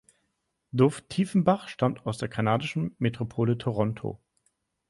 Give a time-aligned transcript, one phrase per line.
[0.71, 4.19] Dov Tiefenbach stammt aus der kanadischen Metropole Toronto.